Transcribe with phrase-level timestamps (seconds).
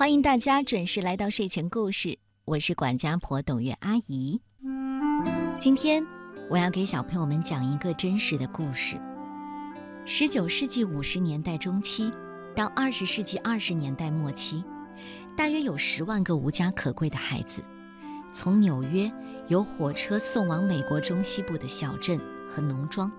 [0.00, 4.40] 欢迎大家准时来到睡前故事，我是管家婆董月阿姨。
[5.58, 6.02] 今天
[6.48, 8.98] 我要给小朋友们讲一个真实的故事。
[10.06, 12.10] 十九世纪五十年代中期
[12.56, 14.64] 到二十世纪二十年代末期，
[15.36, 17.62] 大约有十万个无家可归的孩子，
[18.32, 19.12] 从纽约
[19.48, 23.12] 由火车送往美国中西部的小镇和农庄。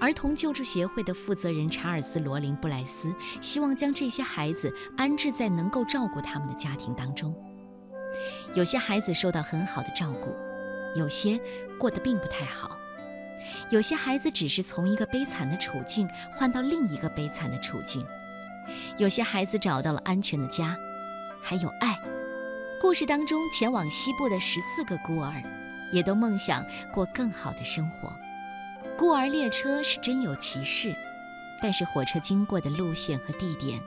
[0.00, 7.34] 儿童救助协会的负责人查尔斯·罗林·布莱斯希望将这些孩子安置在能够照顾他们的家庭当中。
[8.54, 10.34] 有些孩子受到很好的照顾，
[10.98, 11.38] 有些
[11.78, 12.76] 过得并不太好。
[13.70, 18.04] 有些孩子只是从一个悲惨的处境换到另一个悲惨的处境。
[18.96, 20.76] 有些孩子找到了安全的家，
[21.40, 21.96] 还有爱。
[22.80, 25.42] 故事当中前往西部的十四个孤儿，
[25.92, 28.14] 也都梦想过更好的生活。
[28.96, 30.94] 孤儿列车是真有其事，
[31.62, 33.80] 但是火车经过的路线和地点，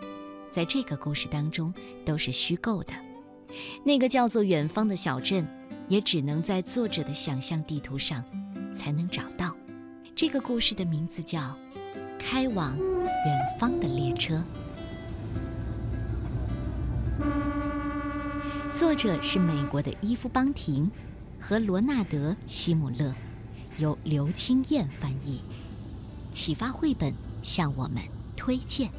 [0.49, 1.73] 在这个故事当中
[2.05, 2.93] 都是虚构的。
[3.83, 5.45] 那个叫做远方的小镇，
[5.89, 8.23] 也只能在作者的想象地图上
[8.73, 9.53] 才能找到。
[10.15, 11.39] 这个故事的名字叫
[12.17, 14.41] 《开往远方的列车》，
[18.77, 20.89] 作者是美国的伊夫·邦廷
[21.39, 23.13] 和罗纳德·希姆勒。
[23.77, 25.41] 由刘青燕翻译，
[26.31, 27.97] 启发绘本向我们
[28.35, 28.89] 推荐。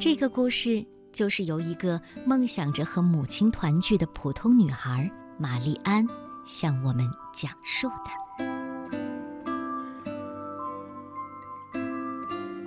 [0.00, 6.06] 这个故事就是由一个梦想着和母亲团聚的普通女孩玛丽安
[6.44, 8.10] 向我们讲述的。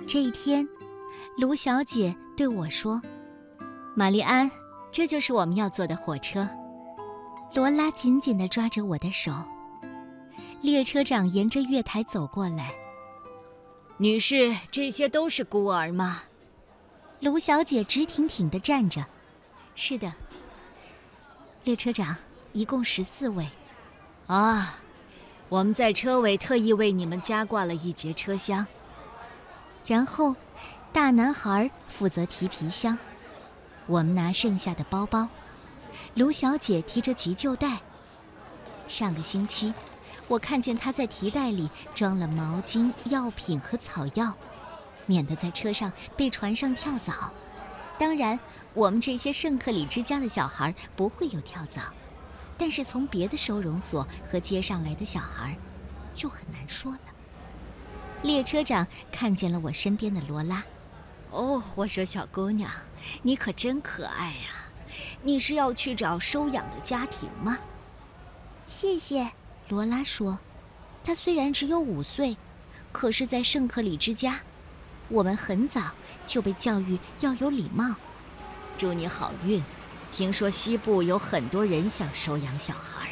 [0.06, 0.66] 这一天，
[1.36, 3.00] 卢小姐对我说
[3.94, 4.50] ：“玛丽安，
[4.90, 6.48] 这就是我们要坐的火车。”
[7.54, 9.32] 罗拉紧紧地抓着我的手。
[10.60, 12.72] 列车长沿着月台走过来。
[13.96, 16.22] 女士，这些都是孤儿吗？
[17.20, 19.06] 卢小姐直挺挺地站着。
[19.76, 20.12] 是的。
[21.62, 22.16] 列车长，
[22.52, 23.48] 一共十四位。
[24.26, 24.78] 啊，
[25.48, 28.66] 我们在车尾特意为你们加挂了一节车厢。
[29.86, 30.34] 然后，
[30.92, 32.98] 大男孩负责提皮箱，
[33.86, 35.28] 我们拿剩下的包包。
[36.14, 37.78] 卢小姐提着急救袋。
[38.88, 39.72] 上个星期。
[40.28, 44.34] 我看见他在提袋里装了毛巾、药品和草药，
[45.06, 47.32] 免得在车上被船上跳蚤。
[47.98, 48.38] 当然，
[48.74, 51.80] 我们这些圣克里之家的小孩不会有跳蚤，
[52.56, 55.56] 但是从别的收容所和街上来的小孩，
[56.14, 57.00] 就很难说了。
[58.22, 60.62] 列车长看见了我身边的罗拉。
[61.30, 62.70] 哦，我说小姑娘，
[63.22, 64.68] 你可真可爱呀！
[65.22, 67.58] 你是要去找收养的家庭吗？
[68.66, 69.32] 谢谢。
[69.68, 70.38] 罗拉说
[71.04, 72.36] ：“她虽然只有五岁，
[72.90, 74.40] 可是，在圣克里之家，
[75.08, 75.82] 我们很早
[76.26, 77.94] 就被教育要有礼貌。
[78.78, 79.62] 祝你好运！
[80.10, 83.10] 听说西部有很多人想收养小孩，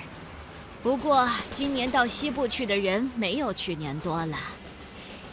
[0.82, 4.38] 不过今年到西部去的人没有去年多了。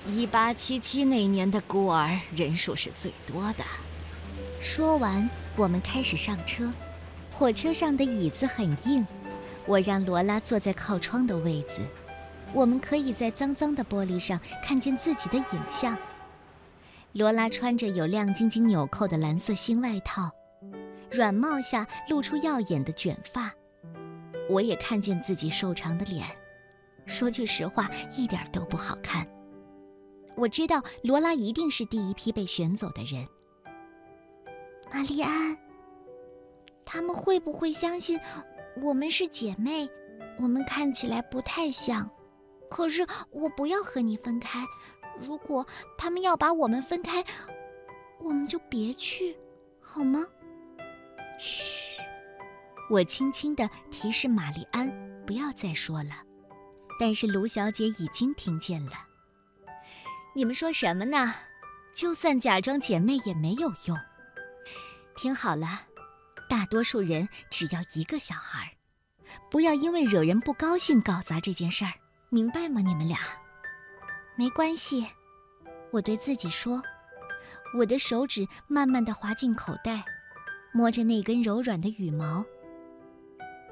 [0.05, 3.63] 一八七七那年的孤儿人数是最多的。”
[4.61, 6.69] 说完，我们开始上车。
[7.31, 9.07] 火车上的椅子很硬。
[9.65, 11.81] 我让罗拉坐在靠窗的位子，
[12.53, 15.97] 我们可以在脏脏的玻璃上看见自己的影像。
[17.13, 20.29] 罗拉穿着有亮晶晶纽扣的蓝色新外套，
[21.11, 23.51] 软帽下露出耀眼的卷发。
[24.49, 26.27] 我也看见自己瘦长的脸，
[27.05, 29.25] 说句实话，一点都不好看。
[30.35, 33.25] 我知道罗拉一定是第一批被选走的人。
[34.91, 35.57] 玛丽安，
[36.83, 38.19] 他们会不会相信？
[38.81, 39.89] 我们是姐妹，
[40.37, 42.09] 我们看起来不太像。
[42.69, 44.65] 可是我不要和你分开。
[45.19, 45.65] 如果
[45.97, 47.23] 他们要把我们分开，
[48.19, 49.37] 我们就别去，
[49.79, 50.25] 好吗？
[51.37, 52.01] 嘘，
[52.89, 54.91] 我轻轻地提示玛丽安
[55.25, 56.23] 不要再说了。
[56.99, 58.93] 但是卢小姐已经听见了。
[60.35, 61.33] 你们说什么呢？
[61.93, 63.95] 就算假装姐妹也没有用。
[65.15, 65.81] 听好了。
[66.53, 68.77] 大多数人只要一个小孩，
[69.49, 71.93] 不要因为惹人不高兴搞砸这件事儿，
[72.29, 72.79] 明白吗？
[72.79, 73.17] 你们俩，
[74.37, 75.07] 没关系。
[75.91, 76.79] 我对自己说，
[77.75, 80.05] 我的手指慢慢的滑进口袋，
[80.71, 82.45] 摸着那根柔软的羽毛。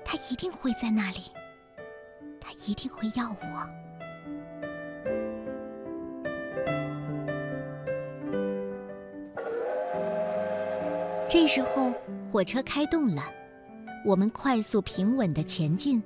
[0.04, 1.32] 它一定会在那里，
[2.40, 3.70] 它一定会要我。
[11.30, 11.94] 这时候。
[12.32, 13.26] 火车开动了，
[14.06, 16.02] 我们快速平稳地前进，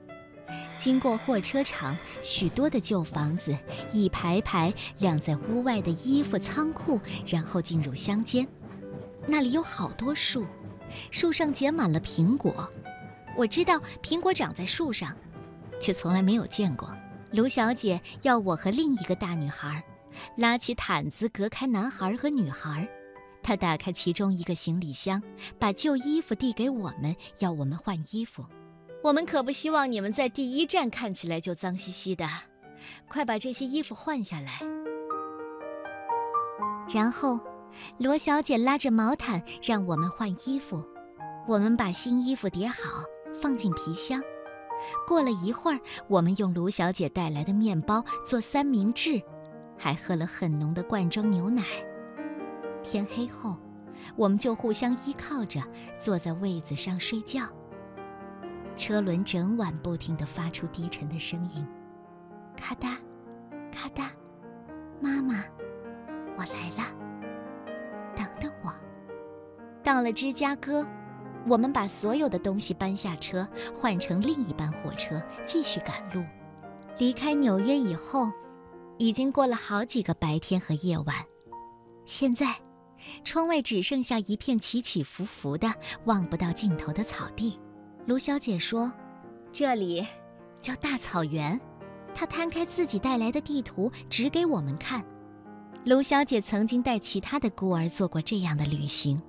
[0.75, 3.55] 经过货车场，许多的旧房子，
[3.91, 8.47] 一排排晾在屋外的衣服仓库，然后进入乡间。
[9.27, 10.43] 那里有好多树，
[11.11, 12.67] 树上结满了苹果。
[13.37, 15.15] 我知道苹果长在树上，
[15.79, 16.89] 却从来没有见过。
[17.33, 19.83] 卢小姐要我和另一个大女孩
[20.37, 22.89] 拉起毯子隔开男孩和女孩。
[23.45, 25.21] 他打开其中一个行李箱，
[25.59, 28.43] 把旧衣服递给我们，要我们换衣服。
[29.03, 32.27] 我们可不希望你们在第一站看起来就脏兮兮的，
[33.07, 34.61] 快把这些衣服换下来。
[36.91, 37.39] 然后，
[37.99, 40.83] 罗小姐拉着毛毯让我们换衣服。
[41.47, 43.03] 我们把新衣服叠好，
[43.39, 44.19] 放进皮箱。
[45.07, 49.21] 过了一会儿，我们用卢小姐带来的面包做三明治，
[49.77, 51.63] 还喝了很浓的罐装牛奶。
[52.85, 53.57] 天黑后，
[54.15, 55.61] 我们就互相依靠着
[55.97, 57.41] 坐在位子上睡觉。
[58.75, 61.67] 车轮整晚不停地发出低沉的声音，
[62.55, 62.95] 咔嗒，
[63.71, 64.07] 咔嗒。
[65.01, 65.43] 妈妈，
[66.37, 66.85] 我来了。
[68.15, 68.73] 等等我。
[69.83, 70.85] 到了芝加哥，
[71.47, 76.23] 我们把所有的东西搬下车，换成另一班火车，继续赶路。
[76.97, 78.31] 离开纽约以后，
[78.97, 81.15] 已经过了好几个白天和夜晚。
[82.05, 82.55] 现在，
[83.23, 85.73] 窗外只剩下一片起起伏伏的、
[86.05, 87.59] 望不到尽头的草地。
[88.05, 88.91] 卢小姐说
[89.51, 90.05] ：“这里
[90.61, 91.59] 叫大草原。”
[92.13, 95.03] 她摊开自己带来的地图，指给我们看。
[95.83, 99.21] 卢小姐曾经带其他的孤儿做过这样的旅行。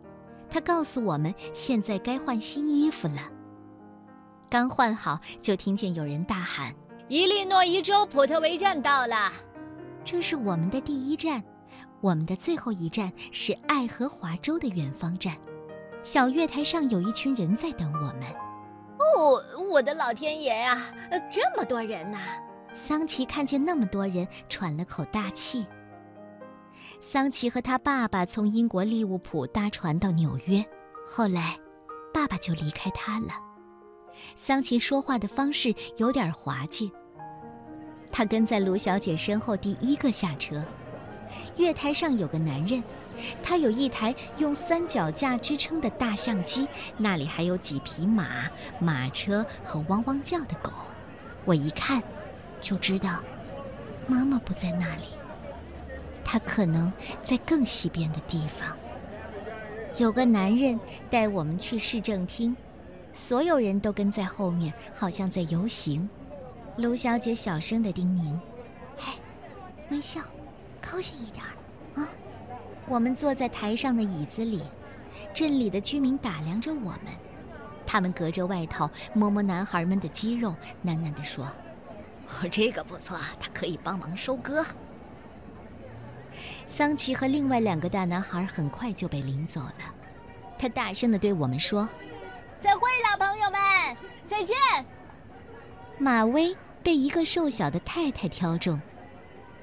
[0.48, 3.30] 她告诉我们，现在该换新衣服了。
[4.48, 6.72] 刚换好，就听见有人大喊
[7.08, 9.32] ：“伊利诺伊州普特维站到了！”
[10.04, 11.42] 这是我们的第一站，
[12.00, 15.36] 我们的最后一站是爱荷华州的远方站。
[16.02, 18.22] 小月台上有一群人在等我们。
[18.98, 20.80] 哦，我的老天爷呀！
[21.30, 22.18] 这么多人呐！
[22.74, 25.66] 桑奇看见那么多人，喘了口大气。
[27.00, 30.64] 桑奇和他爸爸从英国利物浦搭船到纽约，
[31.06, 31.58] 后来，
[32.12, 33.28] 爸爸就离开他了。
[34.34, 36.92] 桑奇说话的方式有点滑稽。
[38.12, 40.64] 他跟在卢小姐身后，第一个下车。
[41.56, 42.82] 月台上有个男人。
[43.42, 46.68] 他有一台用三脚架支撑的大相机，
[46.98, 50.70] 那里还有几匹马、马车和汪汪叫的狗。
[51.46, 52.02] 我一看，
[52.60, 53.20] 就知道
[54.06, 55.04] 妈妈不在那里，
[56.26, 56.92] 她可能
[57.24, 58.76] 在更西边的地方。
[59.98, 60.78] 有个男人
[61.08, 62.54] 带我们去市政厅，
[63.14, 66.06] 所有人都跟在后面，好像在游行。
[66.76, 68.38] 卢小姐小声地叮咛
[68.98, 69.14] ：“嘿，
[69.88, 70.20] 微笑，
[70.90, 71.52] 高兴一点儿
[72.00, 72.08] 啊。”
[72.88, 74.62] 我们坐在台上的椅子里，
[75.34, 77.12] 镇里的居民打量着我们，
[77.84, 80.54] 他们隔着外套摸摸男孩们的肌肉，
[80.84, 81.50] 喃喃地说
[82.30, 84.64] ：“哦，这个不错，他可以帮忙收割。
[86.68, 89.94] ”桑奇和另外两个大男孩很快就被领走了。
[90.58, 91.88] 他大声地对我们说
[92.62, 93.60] ：“再会了，朋友们，
[94.28, 94.56] 再见。”
[95.98, 98.80] 马威被一个瘦小的太太挑中。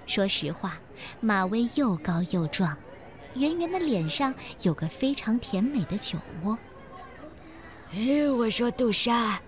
[0.06, 0.78] 说实话，
[1.20, 2.78] 马威又高又壮。
[3.36, 6.58] 圆圆的脸上有个非常甜美的酒窝。
[7.96, 9.42] 哎，我说杜莎，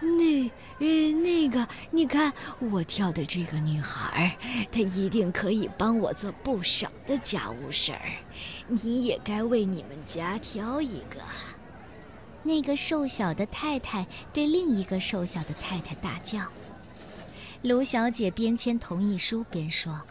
[0.00, 0.50] 那……
[0.78, 4.36] 呃，那个，你看我挑的这个女孩，
[4.72, 8.00] 她一定可以帮我做不少的家务事儿。
[8.66, 11.20] 你也该为你们家挑一个。
[12.42, 16.40] 那个瘦小的太太对另一个瘦小的太太大叫。
[17.62, 20.02] 卢小姐边签同意书边说：“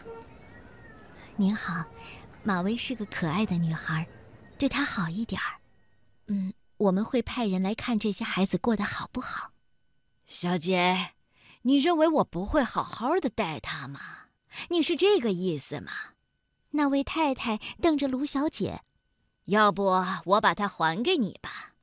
[1.36, 1.84] 您好。”
[2.44, 4.08] 马薇是个可爱的女孩，
[4.58, 5.60] 对她好一点儿。
[6.26, 9.52] 嗯，我们会派人来看这些孩子过得好不好。
[10.26, 11.12] 小姐，
[11.62, 14.00] 你认为我不会好好的待她吗？
[14.70, 15.92] 你是这个意思吗？
[16.70, 18.80] 那位太太瞪着卢小姐，
[19.44, 19.84] 要不
[20.24, 21.74] 我把她还给你吧。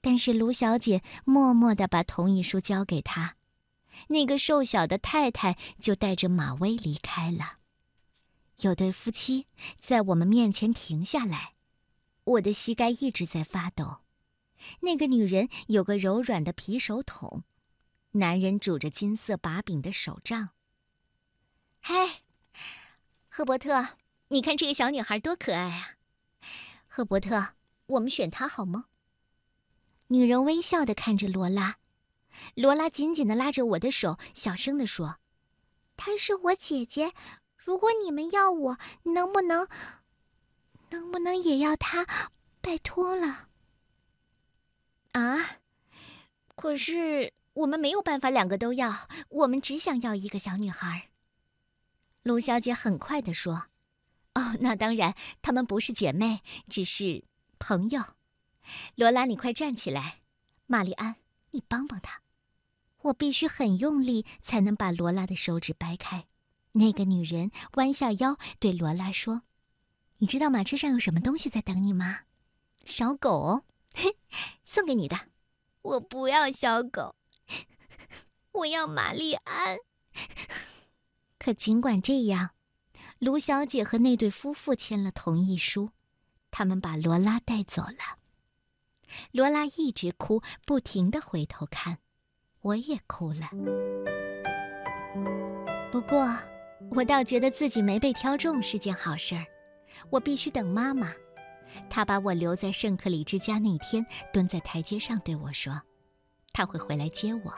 [0.00, 3.36] 但是卢小姐默默地把同意书交给他，
[4.08, 7.58] 那个瘦小的太太就带着马威离开了。
[8.60, 9.46] 有对夫妻
[9.78, 11.54] 在我们面前停下来，
[12.24, 13.98] 我的膝盖一直在发抖。
[14.80, 17.42] 那个女人有个柔软的皮手桶，
[18.12, 20.50] 男人拄着金色把柄的手杖。
[21.80, 22.22] 嗨，
[23.28, 23.96] 赫伯特，
[24.28, 25.96] 你看这个小女孩多可爱啊！
[26.86, 27.54] 赫伯特，
[27.86, 28.84] 我们选她好吗？
[30.08, 31.78] 女人微笑的看着罗拉，
[32.54, 35.18] 罗拉紧紧的拉着我的手，小声的说
[35.96, 37.12] ：“她是我姐姐。”
[37.64, 39.68] 如果你们要我，能不能，
[40.90, 42.06] 能不能也要他？
[42.60, 43.48] 拜托了。
[45.12, 45.58] 啊！
[46.54, 51.10] 可是我们没有办法两个都要，我们只想要一个小女孩。
[52.22, 53.66] 卢小姐很快的说
[54.34, 57.24] ：“哦，那当然，她们不是姐妹，只是
[57.58, 58.02] 朋友。
[58.94, 60.22] 罗拉，你快站起来！
[60.66, 61.16] 玛丽安，
[61.50, 62.22] 你帮帮她。
[63.02, 66.26] 我必须很用力才能把罗拉的手指掰开。
[66.72, 69.42] 那个女人弯下腰对罗拉说
[70.18, 72.20] ：“你知道马车上有什么东西在等你吗？
[72.84, 73.64] 小狗，
[73.94, 74.16] 嘿，
[74.64, 75.16] 送给你的。
[75.82, 77.14] 我不要小狗，
[78.52, 79.78] 我要玛丽安。
[81.38, 82.50] 可尽管这样，
[83.18, 85.90] 卢小姐和那对夫妇签了同意书，
[86.50, 88.18] 他们把罗拉带走了。
[89.30, 91.98] 罗拉一直哭，不停的回头看。”
[92.62, 93.50] 我也哭了，
[95.90, 96.32] 不过
[96.94, 99.44] 我倒觉得自己没被挑中是件好事儿。
[100.10, 101.12] 我必须等妈妈，
[101.88, 105.80] 她把我留在圣克里之家那天，蹲在台阶上对我说
[106.52, 107.54] ：“她会回来接我。”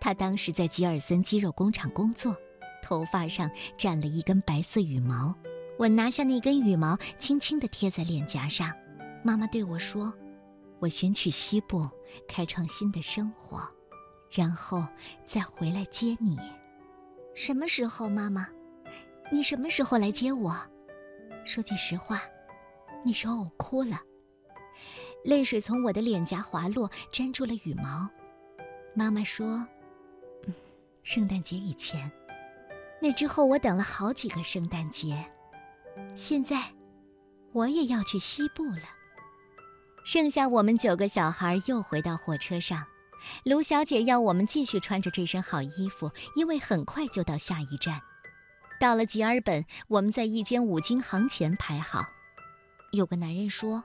[0.00, 2.36] 她当时在吉尔森鸡肉工厂工作，
[2.82, 5.34] 头发上沾了一根白色羽毛。
[5.78, 8.72] 我拿下那根羽毛，轻轻地贴在脸颊上。
[9.22, 10.12] 妈妈对我说
[10.80, 11.88] ：“我选去西部，
[12.28, 13.62] 开创新的生活。”
[14.30, 14.84] 然后
[15.24, 16.38] 再回来接你，
[17.34, 18.48] 什么时候，妈妈？
[19.34, 20.56] 你什么时候来接我？
[21.44, 22.22] 说句实话，
[23.04, 24.00] 那时候我哭了，
[25.24, 28.08] 泪水从我的脸颊滑落，粘住了羽毛。
[28.94, 29.66] 妈妈说
[30.46, 30.54] ：“嗯
[31.02, 32.08] 圣诞节以前。”
[33.02, 35.28] 那之后，我等了好几个圣诞节。
[36.14, 36.72] 现在，
[37.52, 38.88] 我也要去西部了。
[40.04, 42.84] 剩下我们九个小孩又回到火车上。
[43.44, 48.00] 卢小姐要我们继续穿着这身好衣服，因为很快就到下一站。
[48.84, 52.04] 到了吉尔本，我们在一间五金行前排好。
[52.92, 53.82] 有个男人说：“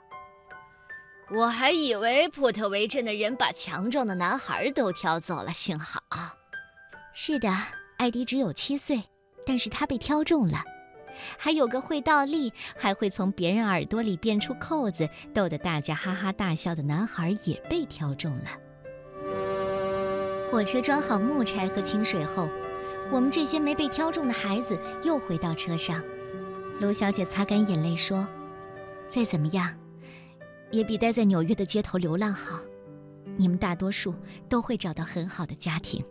[1.32, 6.02] 我还以为普特维镇的人把强壮的男孩都挑走了，幸好。”
[7.16, 7.50] 是的，
[7.98, 9.02] 艾迪只有七岁，
[9.46, 10.62] 但是他被挑中了。
[11.38, 18.50] 还有个会倒立，还会从别人耳朵里变出扣子，逗得大家哈哈大笑的男孩也被挑中了。
[20.52, 22.50] 火车装好木柴和清水后，
[23.12, 26.04] 我们这些没被挑中的孩子又回到车上。
[26.80, 28.28] 卢小姐擦干眼泪说
[29.10, 29.78] ：“再怎么样，
[30.72, 32.60] 也比待在纽约的街头流浪好。
[33.36, 34.14] 你们大多数
[34.48, 36.04] 都会找到很好的家庭。”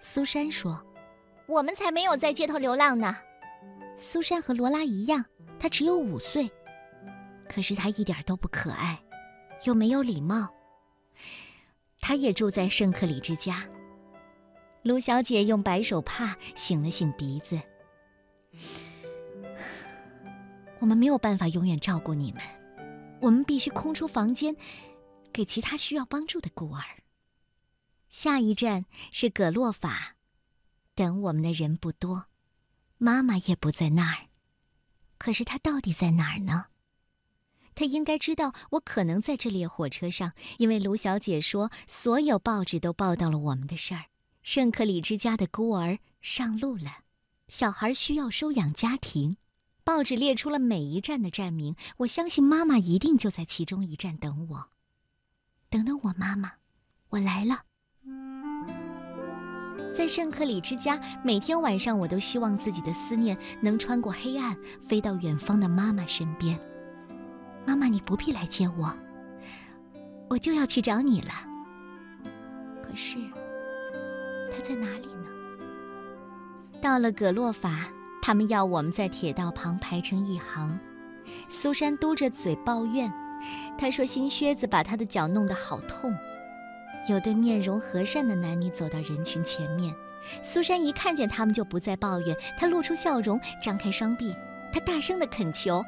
[0.00, 0.80] 苏珊说
[1.48, 3.16] ：“我们才没有在街头流浪呢。”
[3.96, 5.24] 苏珊和罗拉一样，
[5.58, 6.50] 她只有五岁，
[7.48, 9.02] 可是她一点都不可爱，
[9.64, 10.48] 又没有礼貌。
[12.02, 13.62] 他也住在圣克里之家。
[14.82, 17.60] 卢小姐用白手帕擤了擤鼻子。
[20.78, 22.42] 我们没有办法永远照顾你们，
[23.20, 24.56] 我们必须空出房间，
[25.32, 26.82] 给其他需要帮助的孤儿。
[28.08, 30.16] 下一站是葛洛法，
[30.94, 32.26] 等我们的人不多，
[32.96, 34.28] 妈妈也不在那儿。
[35.18, 36.66] 可是她到底在哪儿呢？
[37.74, 44.06] 他应该知道我可能在这列火车上，因为卢小姐说所有报纸都报道了我们的事儿。
[44.52, 47.04] 圣克里之家的孤儿上路了，
[47.46, 49.36] 小孩需要收养家庭，
[49.84, 51.76] 报纸列出了每一站的站名。
[51.98, 54.68] 我相信妈妈一定就在其中一站等我。
[55.68, 56.54] 等等我，妈妈，
[57.10, 57.60] 我来了。
[59.94, 66.60] 在圣克里之家，每天晚上我都希望自己的思念能穿过黑暗，飞到远方的妈妈身边。
[67.64, 68.92] 妈妈，你不必来接我，
[70.28, 71.30] 我就要去找你了。
[72.82, 73.16] 可是，
[74.60, 75.26] 在哪里呢？
[76.80, 77.88] 到了葛洛法，
[78.22, 80.78] 他们要我们在铁道旁排成一行。
[81.48, 83.12] 苏珊嘟着嘴抱怨，
[83.78, 86.14] 她说新靴子把她的脚弄得好痛。
[87.08, 89.94] 有对面容和善的男女走到人群前面，
[90.42, 94.34] 苏珊一看见他们就不再抱怨，她露出笑容，张开双臂，
[94.72, 95.82] 她大声地恳求：“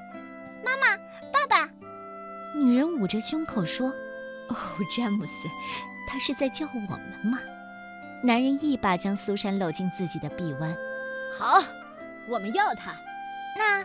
[0.65, 0.97] 妈妈！”
[1.33, 1.71] 爸爸，
[2.55, 3.89] 女人捂着胸口说
[4.49, 4.57] ：“哦，
[4.95, 5.49] 詹姆斯，
[6.07, 7.39] 他是在叫我们吗？”
[8.25, 10.77] 男人一把将苏珊搂进自己的臂弯。
[11.37, 11.61] 好，
[12.29, 12.95] 我们要他。
[13.59, 13.85] 那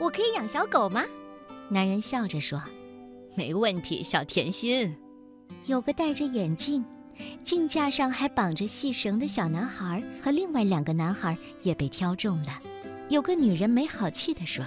[0.00, 1.04] 我可以养小狗吗？
[1.68, 2.60] 男人笑着说
[3.36, 4.96] ：“没问题，小甜心。”
[5.66, 6.84] 有个戴着眼镜、
[7.42, 12.60] 镜架上还绑着细绳的小男孩和另外两个男孩也被挑中了。
[13.08, 14.64] 有个女人没好气地说：“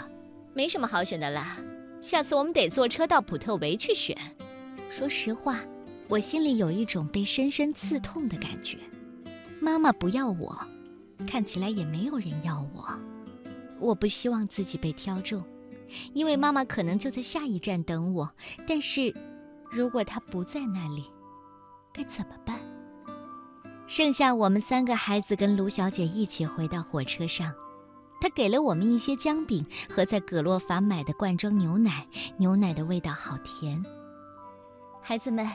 [0.56, 1.58] 没什么好选的啦。”
[2.01, 4.18] 下次我们得坐车到普特维去选。
[4.89, 5.60] 说实话，
[6.08, 8.77] 我心里有一种被深深刺痛的感觉。
[9.63, 10.60] 妈妈不要我，
[11.27, 12.89] 看起来也没有人要我。
[13.80, 15.44] 我不希望自己被挑中，
[16.13, 18.32] 因为妈妈可能就在下一站等我。
[18.68, 19.15] 但是，
[19.70, 21.06] 如果她不在那里，
[21.94, 22.60] 该怎么办？
[23.86, 27.53] 剩下我们三个孩子跟卢小姐一起回到火车上。
[28.20, 33.84] 她给了我们一些姜饼和在葛洛法买的罐装牛奶，牛奶的味道好甜。
[35.03, 35.48] 孩子们，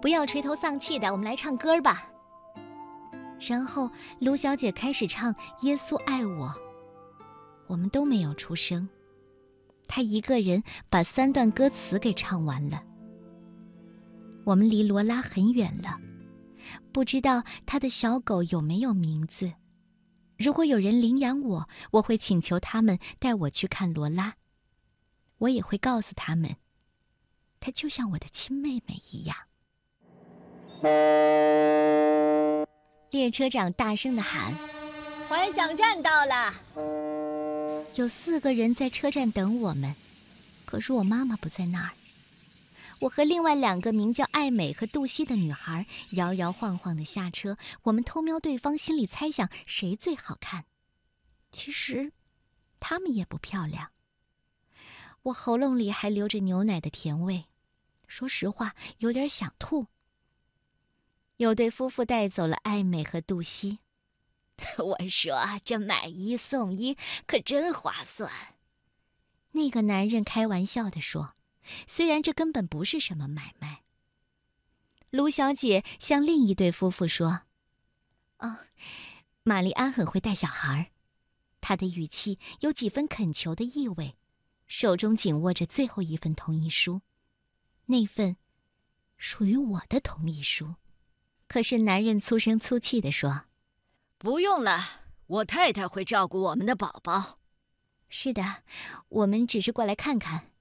[0.00, 2.08] 不要垂头丧气的，我们来唱歌吧。
[3.40, 3.90] 然后
[4.20, 5.32] 卢小姐开始唱
[5.66, 6.48] 《耶稣爱我》，
[7.66, 8.88] 我们都没有出声。
[9.86, 12.82] 她一个人把三段歌词给唱完了。
[14.44, 15.98] 我们离罗拉很远了，
[16.92, 19.52] 不知道她的小狗有没有名字。
[20.38, 24.34] 如果有人领养我，我会请求他们带我去看罗拉。
[25.38, 26.56] 我也会告诉他们，
[27.60, 29.36] 她就像我的亲妹妹一样。
[33.10, 34.54] 列车长大声地喊
[35.28, 36.54] ：“幻想站到了！”
[37.94, 39.94] 有四个人在车站等我们，
[40.64, 41.90] 可是我妈妈不在那儿。
[43.00, 50.64] 我和另外两个名叫艾美和杜西的女孩摇摇晃晃地下车，我们偷瞄对方，心里猜想谁最好看。
[51.50, 52.12] 其实，
[52.80, 53.90] 她们也不漂亮。
[55.24, 57.44] 我喉咙里还留着牛奶的甜味，
[58.06, 59.86] 说实话，有点想吐。
[61.36, 63.80] 有对夫妇带走了艾美和杜西，
[64.78, 68.30] 我说这买一送一可真划算。
[69.52, 71.34] 那个男人开玩笑地说。
[71.88, 73.82] 虽然这根本不是什么买卖，
[75.10, 77.40] 卢小姐向另一对夫妇说
[78.38, 78.58] ：“哦，
[79.42, 80.92] 玛丽安很会带小孩。”
[81.60, 84.14] 她的语气有几分恳求的意味，
[84.68, 87.02] 手中紧握着最后一份同意书，
[87.86, 88.36] 那份
[89.18, 90.76] 属于我的同意书。
[91.48, 93.44] 可是男人粗声粗气地说
[94.18, 94.80] ：“不用了，
[95.26, 97.38] 我太太会照顾我们的宝宝。
[98.08, 98.62] ”“是的，
[99.08, 100.52] 我们只是过来看看。”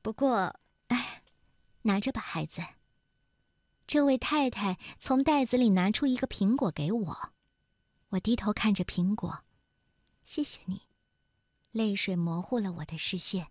[0.00, 1.22] 不过，哎，
[1.82, 2.62] 拿着吧，孩子。
[3.86, 7.32] 这位太太从袋子里拿出一个苹果给我，
[8.10, 9.40] 我低头看着苹果，
[10.22, 10.82] 谢谢你。
[11.72, 13.48] 泪水模糊了我的视线。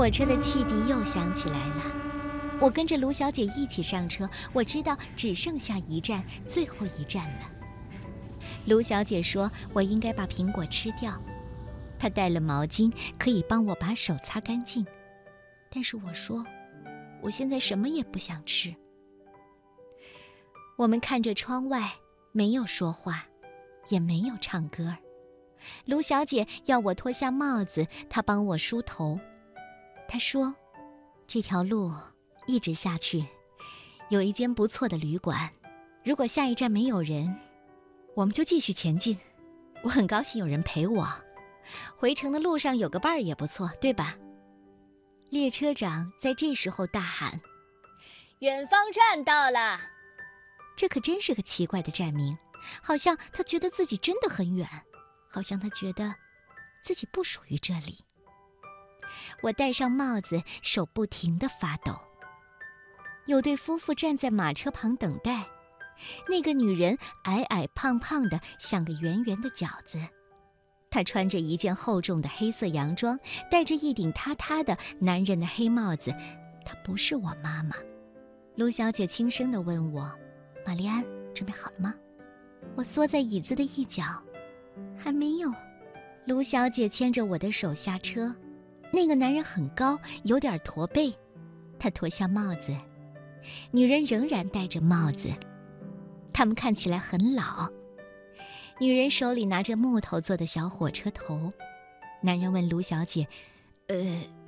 [0.00, 1.84] 火车的汽笛又响起来了，
[2.58, 4.26] 我跟着卢小姐一起上车。
[4.50, 7.50] 我知道只剩下一站，最后一站了。
[8.64, 11.22] 卢小姐说：“我应该把苹果吃掉。”
[12.00, 14.86] 她带了毛巾，可以帮我把手擦干净。
[15.70, 16.46] 但是我说
[17.20, 18.74] ：“我现在什么也不想吃。”
[20.78, 21.92] 我们看着窗外，
[22.32, 23.26] 没有说话，
[23.90, 24.96] 也没有唱歌。
[25.84, 29.20] 卢小姐要我脱下帽子，她帮我梳头。
[30.10, 30.52] 他说
[31.28, 31.94] ：“这条路
[32.46, 33.24] 一直下去，
[34.08, 35.48] 有一间不错的旅馆。
[36.04, 37.38] 如果下一站没有人。”
[38.16, 39.16] 我们就继续前进，
[39.84, 41.08] 我很高兴有人陪我。
[41.96, 44.16] 回程的路上有个伴儿也不错，对吧？
[45.30, 47.40] 列车长在这时候大喊
[48.40, 49.80] ：“远方站到了！”
[50.76, 52.36] 这可真是个奇怪的站名，
[52.82, 54.68] 好像他觉得自己真的很远，
[55.30, 56.12] 好像他觉得
[56.82, 58.00] 自己不属于这里。
[59.42, 61.98] 我戴上帽子，手不停地发抖。
[63.26, 65.46] 有对夫妇站在马车旁等待。
[66.28, 69.98] 那个女人矮矮胖胖的，像个圆圆的饺子。
[70.88, 73.18] 她穿着一件厚重的黑色洋装，
[73.50, 76.10] 戴着一顶塌塌的男人的黑帽子。
[76.64, 77.76] 她不是我妈妈。
[78.56, 80.10] 卢小姐轻声地问我
[80.66, 81.04] ：“玛丽安，
[81.34, 81.94] 准备好了吗？”
[82.74, 84.02] 我缩在椅子的一角，
[84.96, 85.52] 还没有。
[86.26, 88.34] 卢小姐牵着我的手下车。
[88.92, 91.12] 那个男人很高，有点驼背。
[91.78, 92.76] 他脱下帽子，
[93.70, 95.28] 女人仍然戴着帽子。
[96.32, 97.68] 他们看起来很老。
[98.78, 101.52] 女人手里拿着木头做的小火车头。
[102.22, 103.26] 男人问卢小姐
[103.88, 103.96] ：“呃，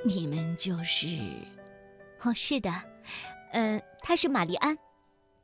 [0.05, 1.07] 你们就是
[2.22, 2.70] ？”“哦，是的，
[3.52, 4.76] 呃，她是玛丽安。”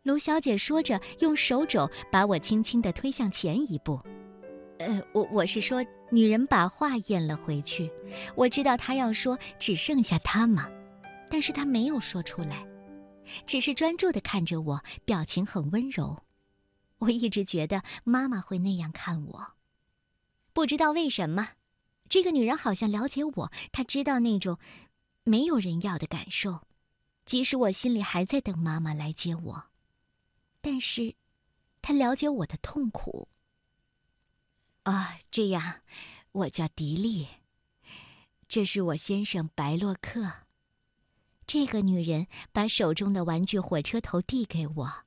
[0.04, 4.00] 卢小姐说着，用手肘把我轻轻地推向前一步。
[4.78, 7.90] “呃，我我是说，女人把话咽了回去。
[8.36, 10.68] 我知道她要说只剩下她嘛，
[11.28, 12.66] 但是她没有说出来，
[13.46, 16.22] 只是专注地看着我，表情很温柔。”
[17.00, 19.52] 我一直觉得妈妈会那样看我，
[20.52, 21.50] 不知道为什么，
[22.08, 24.58] 这个女人好像了解我，她知道那种
[25.22, 26.62] 没有人要的感受，
[27.24, 29.64] 即使我心里还在等妈妈来接我，
[30.60, 31.14] 但是，
[31.82, 33.28] 她了解我的痛苦。
[34.88, 35.82] 啊，这样，
[36.32, 37.28] 我叫迪丽，
[38.48, 40.46] 这是我先生白洛克。
[41.46, 45.04] 这个女人把手中的玩具火车头递给我。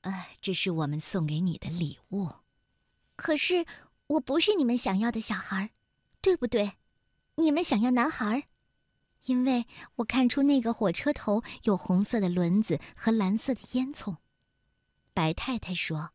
[0.00, 2.30] 呃，这是我们送给你的礼物。
[3.14, 3.66] 可是
[4.06, 5.74] 我不是你们想要的小孩，
[6.22, 6.78] 对不对？
[7.34, 8.48] 你们想要男孩，
[9.26, 14.16] 因为我看出那个火车头有红色的轮子和蓝色的烟囱。
[15.12, 16.12] 白太太说：“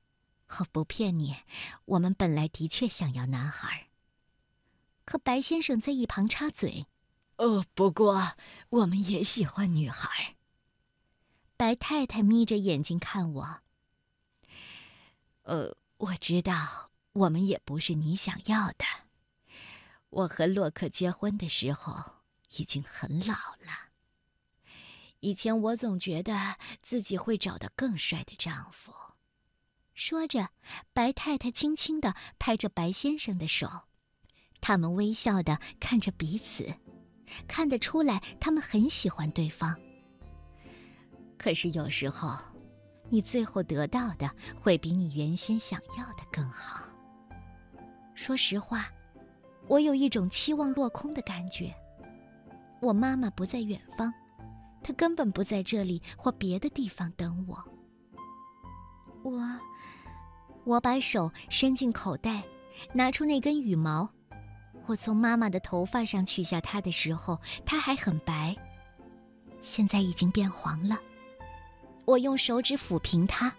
[0.50, 1.38] 哦，不骗你，
[1.86, 3.88] 我们本来的确想要男孩。”
[5.06, 6.86] 可白先生在一旁插嘴
[7.38, 8.34] ：“哦，不过
[8.70, 10.36] 我们也喜欢女孩。”
[11.58, 13.62] 白太太眯着眼睛看我
[15.44, 18.86] ：“呃，我知道，我们也不是你想要的。
[20.10, 22.24] 我和洛克结婚的时候
[22.58, 23.90] 已经很老了。”
[25.22, 28.94] 以前我总觉得自己会找到更帅的丈夫。
[30.00, 30.48] 说着，
[30.94, 33.68] 白太太轻轻地拍着白先生的手，
[34.62, 36.74] 他们微笑地看着彼此，
[37.50, 39.78] 看得出来他们很喜欢对方。
[41.38, 42.34] 可是有时候，
[43.10, 46.82] 你最后得到的会比你原先想要的更好。
[48.16, 48.90] 说实话，
[49.68, 51.76] 我有一种期望落空的感觉。
[52.82, 54.14] 我妈妈不在远方。
[54.82, 57.62] 她根本不在这里或别的地方等我。
[59.26, 59.60] 我，
[60.70, 62.44] 我把手伸进口袋，
[62.94, 64.08] 拿出那根羽毛。
[64.86, 68.56] 我从妈妈的头发上取下它的时候，它还很白，
[69.62, 71.00] 现在已经变黄了。
[72.06, 73.52] 我用手指抚平它。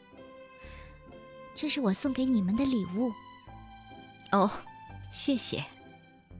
[1.52, 3.12] 这是我送给你们的礼物。
[4.30, 4.48] 哦，
[5.10, 5.64] 谢谢。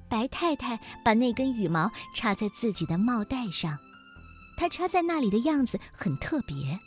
[0.08, 3.76] 白太太把那根羽毛插在自己的帽带上。
[4.56, 6.78] 它插在那里的样子很特别，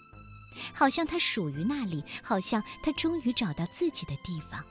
[0.74, 4.64] 好像他属于那里，好像他终于找到自己的地方。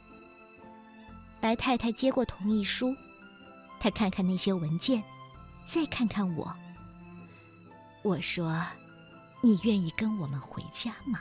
[1.40, 2.94] 白太太接过同意书，
[3.80, 5.02] 她看看那些文件，
[5.64, 6.54] 再看看我。
[8.02, 8.64] 我说
[9.42, 11.20] ：“你愿意跟我们回家吗？”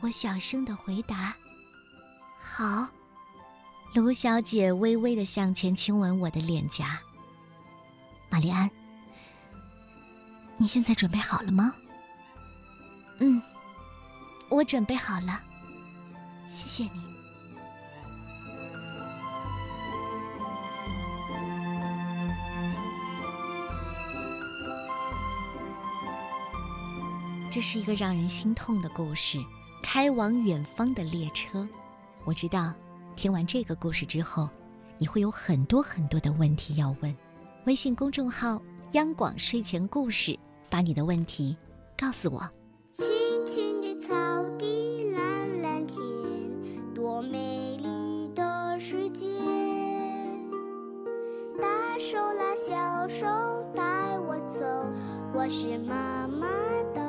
[0.00, 1.34] 我小声的回答
[2.40, 2.88] ：“好。”
[3.92, 7.00] 卢小姐微微的向前亲吻我的脸颊。
[8.28, 8.70] 玛丽安。
[10.58, 11.74] 你现在准备好了吗？
[13.20, 13.40] 嗯，
[14.48, 15.40] 我准备好了。
[16.50, 17.02] 谢谢你。
[27.50, 29.38] 这是一个让人心痛的故事，
[29.82, 31.58] 《开往远方的列车》。
[32.24, 32.72] 我知道，
[33.16, 34.48] 听完这个故事之后，
[34.98, 37.14] 你会有很多很多的问题要问。
[37.66, 38.60] 微信公众号
[38.92, 40.38] “央广睡前故事”。
[40.70, 41.56] 把你的问题
[41.98, 42.48] 告诉我。
[52.10, 53.24] 手拉小手，
[53.72, 53.82] 带
[54.18, 54.66] 我走，
[55.32, 56.48] 我是妈妈
[56.92, 56.99] 的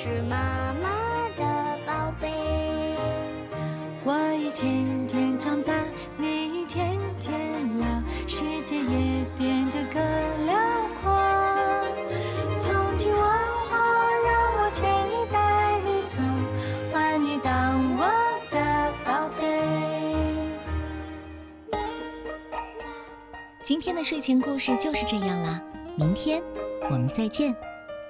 [0.00, 1.42] 是妈妈的
[1.84, 2.30] 宝贝。
[4.04, 5.74] 我一天天长大，
[6.16, 7.84] 你一天天老，
[8.28, 10.00] 世界也变得更
[10.46, 10.56] 辽
[11.02, 11.10] 阔。
[12.60, 13.20] 从今往
[13.68, 13.76] 后，
[14.24, 14.30] 让
[14.60, 16.22] 我牵你带你走，
[16.92, 18.06] 换你当我
[18.52, 18.56] 的
[19.04, 19.42] 宝贝。
[23.64, 25.60] 今天的睡前故事就是这样啦，
[25.96, 26.40] 明天
[26.82, 27.52] 我们再见，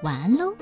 [0.02, 0.54] 晚安喽。